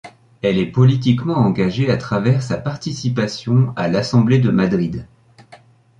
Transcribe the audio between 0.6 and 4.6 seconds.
politiquement engagée à travers sa participation à l'assemblée de